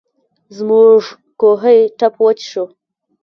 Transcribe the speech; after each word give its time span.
زموږ 0.57 1.01
کوهۍ 1.41 1.79
ټپ 1.99 2.15
وچ 2.23 2.39
شو. 2.51 2.65